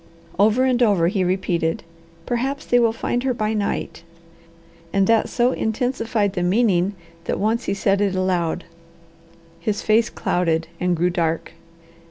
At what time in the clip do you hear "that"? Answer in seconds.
5.05-5.29, 7.25-7.39